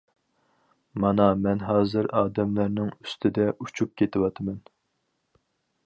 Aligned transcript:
مانا 1.03 1.27
مەن 1.41 1.61
ھازىر 1.67 2.09
ئادەملەرنىڭ 2.21 2.91
ئۈستىدە 2.95 3.47
ئۇچۇپ 3.59 3.93
كېتىۋاتىمەن. 4.03 4.59